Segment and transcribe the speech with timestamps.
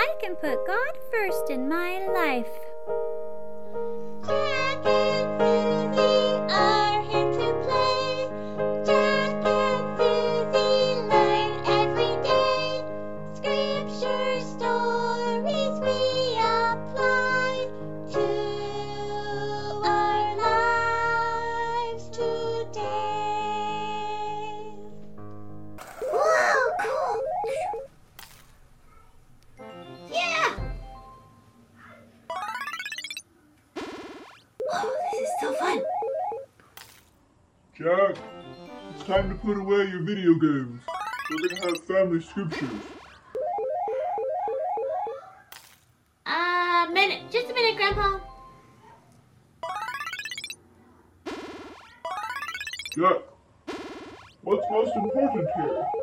[0.00, 2.69] I can put God first in my life.
[37.80, 38.14] Jack,
[38.90, 40.82] it's time to put away your video games.
[41.30, 42.68] We're gonna have family scriptures.
[46.26, 48.20] Uh, minute, just a minute, Grandpa.
[52.94, 53.22] Jack,
[54.42, 55.99] what's most important here?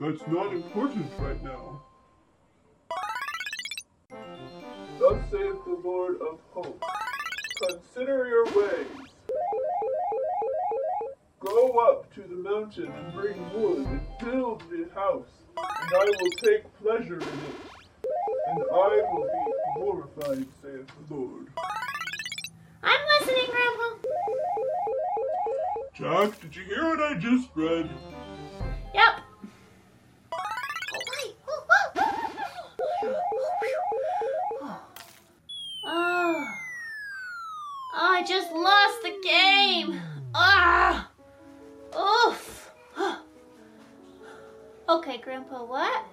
[0.00, 1.82] That's not important right now.
[4.98, 6.80] Thus saith the Lord of hosts,
[7.68, 8.86] consider your ways.
[11.40, 16.30] Go up to the mountain and bring wood and build the house, and I will
[16.42, 17.56] take pleasure in it,
[18.48, 21.46] and I will be glorified, saith the Lord.
[22.82, 23.88] I'm listening, Grandpa.
[25.94, 27.90] Jack, did you hear what I just read?
[37.92, 40.00] I just lost the game.
[40.34, 41.10] Ah.
[41.98, 42.72] Oof.
[44.88, 46.04] Okay, Grandpa, what?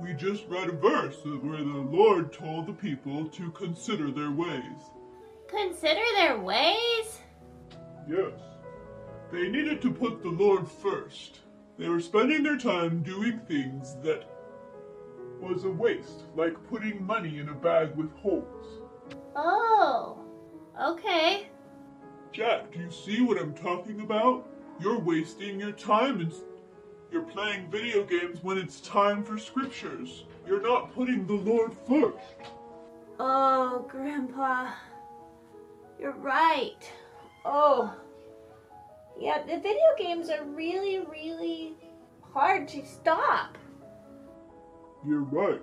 [0.00, 4.62] We just read a verse where the Lord told the people to consider their ways.
[5.48, 7.20] Consider their ways?
[8.08, 8.32] Yes.
[9.30, 11.40] They needed to put the Lord first.
[11.78, 14.24] They were spending their time doing things that
[15.40, 18.80] was a waste, like putting money in a bag with holes.
[19.36, 20.18] Oh.
[20.92, 21.46] Okay.
[22.32, 24.46] Jack, do you see what I'm talking about?
[24.78, 26.30] You're wasting your time and
[27.10, 30.24] you're playing video games when it's time for scriptures.
[30.46, 32.18] You're not putting the Lord first.
[33.18, 34.72] Oh, Grandpa.
[35.98, 36.92] You're right.
[37.46, 37.94] Oh.
[39.18, 41.72] Yeah, the video games are really, really
[42.34, 43.56] hard to stop.
[45.06, 45.62] You're right.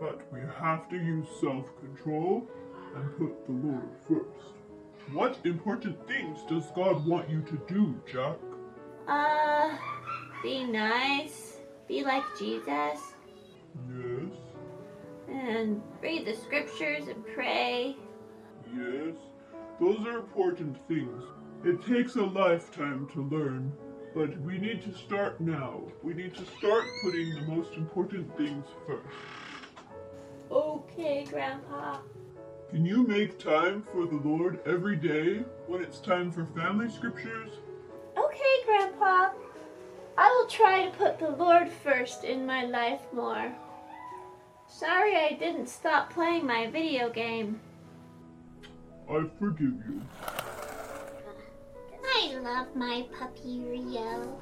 [0.00, 2.48] But we have to use self control
[2.94, 4.54] and put the Lord first.
[5.12, 8.36] What important things does God want you to do, Jack?
[9.08, 9.76] Uh,
[10.42, 11.58] be nice.
[11.88, 13.00] Be like Jesus.
[13.88, 14.34] Yes,
[15.28, 17.96] And read the scriptures and pray.
[18.74, 19.16] yes.
[19.80, 21.22] Those are important things.
[21.64, 23.72] It takes a lifetime to learn,
[24.14, 25.80] but we need to start now.
[26.02, 29.16] We need to start putting the most important things first.
[30.50, 31.98] Okay, Grandpa.
[32.72, 37.50] Can you make time for the Lord every day when it's time for family scriptures?
[38.16, 39.28] Okay, Grandpa.
[40.16, 43.54] I will try to put the Lord first in my life more.
[44.68, 47.60] Sorry I didn't stop playing my video game.
[49.06, 50.00] I forgive you.
[52.02, 54.40] I love my puppy Rio.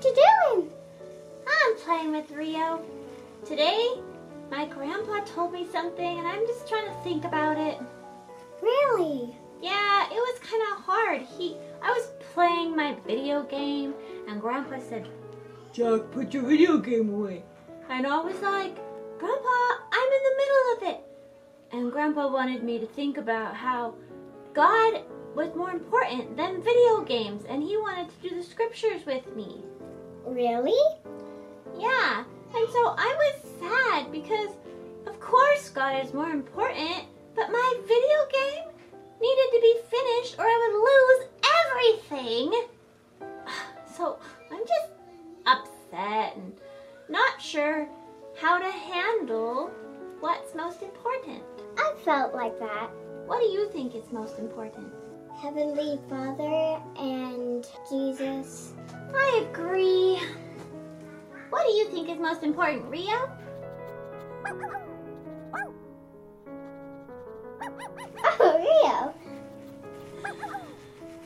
[0.00, 0.24] What you
[0.54, 0.70] doing?
[1.46, 2.82] I'm playing with Rio.
[3.44, 4.00] Today,
[4.50, 7.78] my grandpa told me something and I'm just trying to think about it.
[8.62, 9.36] Really?
[9.60, 11.20] Yeah, it was kind of hard.
[11.36, 13.92] He I was playing my video game
[14.26, 15.06] and grandpa said,
[15.74, 17.44] Jack, put your video game away.
[17.90, 18.74] And I was like,
[19.18, 21.00] Grandpa, I'm in the middle of it.
[21.72, 23.92] And Grandpa wanted me to think about how
[24.54, 25.02] God
[25.34, 29.62] was more important than video games, and he wanted to do the scriptures with me.
[30.26, 30.80] Really?
[31.78, 32.24] Yeah.
[32.54, 34.50] And so I was sad because,
[35.06, 37.04] of course, God is more important,
[37.36, 38.64] but my video game
[39.20, 42.52] needed to be finished or I would lose everything.
[43.96, 44.18] So
[44.50, 44.92] I'm just
[45.46, 46.54] upset and
[47.10, 47.86] not sure
[48.40, 49.70] how to handle
[50.20, 51.42] what's most important.
[51.76, 52.88] I felt like that.
[53.26, 54.90] What do you think is most important?
[55.40, 58.74] Heavenly Father and Jesus.
[59.14, 60.20] I agree.
[61.48, 63.30] What do you think is most important, Rio?
[68.38, 69.14] Oh, Rio.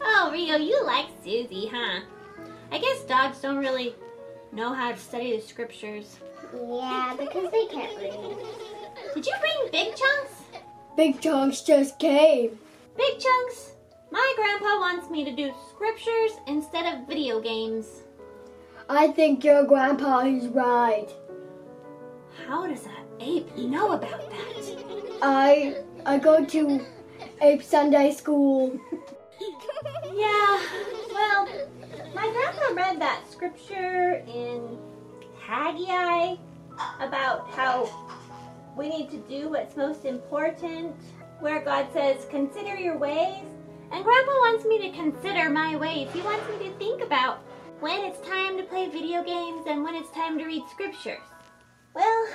[0.00, 2.00] Oh, Rio, you like Susie, huh?
[2.70, 3.96] I guess dogs don't really
[4.52, 6.18] know how to study the scriptures.
[6.54, 8.36] Yeah, because they can't read.
[9.14, 10.42] Did you bring Big Chunks?
[10.96, 12.58] Big Chunks just came.
[12.96, 13.73] Big Chunks,
[14.14, 18.04] my grandpa wants me to do scriptures instead of video games.
[18.88, 21.08] I think your grandpa is right.
[22.46, 25.18] How does that ape know about that?
[25.20, 26.86] I I go to
[27.42, 28.78] Ape Sunday school.
[30.14, 30.60] Yeah,
[31.12, 31.48] well,
[32.14, 34.78] my grandpa read that scripture in
[35.40, 36.36] Haggai
[37.00, 37.90] about how
[38.76, 40.94] we need to do what's most important,
[41.40, 43.53] where God says, consider your ways.
[43.94, 46.08] And grandpa wants me to consider my ways.
[46.12, 47.38] He wants me to think about
[47.78, 51.22] when it's time to play video games and when it's time to read scriptures.
[51.94, 52.28] Well,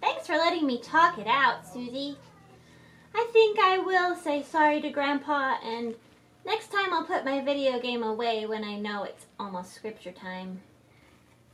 [0.00, 2.18] thanks for letting me talk it out, Susie.
[3.14, 5.94] I think I will say sorry to grandpa and
[6.46, 10.60] Next time I'll put my video game away when I know it's almost scripture time.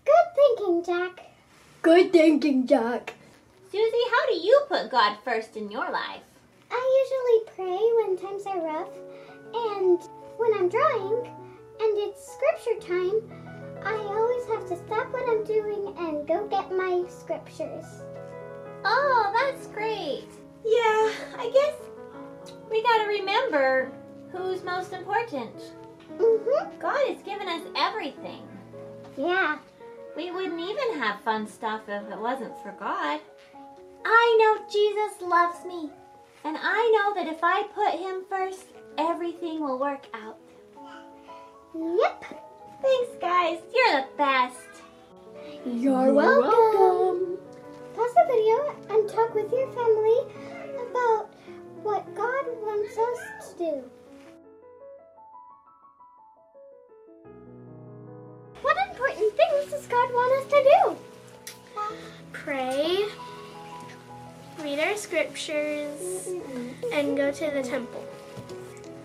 [0.05, 1.27] Good thinking, Jack.
[1.83, 3.15] Good thinking, Jack.
[3.71, 6.30] Susie, how do you put God first in your life?
[6.71, 8.95] I usually pray when times are rough,
[9.55, 10.01] and
[10.37, 11.27] when I'm drawing,
[11.81, 13.21] and it's scripture time,
[13.85, 17.87] I always have to stop what I'm doing and go get my scriptures.
[18.85, 20.29] Oh, that's great.
[20.65, 23.91] Yeah, I guess we gotta remember
[24.31, 25.57] who's most important.
[26.19, 26.79] Mm-hmm.
[26.79, 28.43] God has given us everything.
[29.17, 29.59] Yeah.
[30.17, 33.21] We wouldn't even have fun stuff if it wasn't for God.
[34.05, 35.91] I know Jesus loves me,
[36.45, 38.67] and I know that if I put Him first,
[38.99, 40.39] everything will work out.
[41.75, 42.25] Yep.
[42.83, 43.59] Thanks, guys.
[43.75, 44.83] You're the best.
[45.67, 47.39] You're, welcome.
[47.95, 50.21] Pause the video and talk with your family
[50.91, 51.29] about
[51.83, 53.91] what God wants us to do.
[58.63, 60.50] What important things does God want us
[65.21, 66.29] scriptures,
[66.93, 68.05] and go to the temple.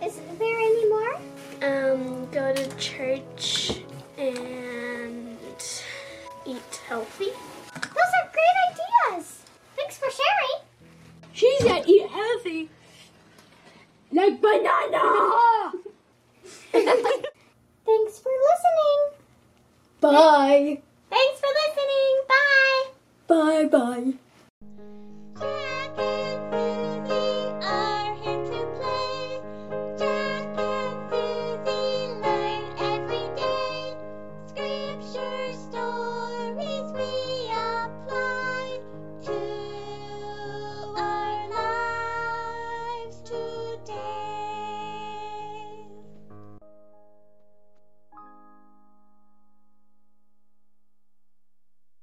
[0.01, 1.15] Is there any more?
[1.61, 3.81] Um, go to church
[4.17, 5.37] and
[6.45, 7.31] eat healthy.
[7.73, 9.41] Those are great ideas.
[9.75, 10.61] Thanks for sharing.
[11.33, 12.69] She said eat healthy.
[14.11, 15.73] Like banana.
[16.71, 19.01] Thanks for listening.
[19.99, 20.81] Bye.
[21.09, 22.15] Thanks for listening.
[22.29, 22.85] Bye.
[23.27, 24.13] Bye bye.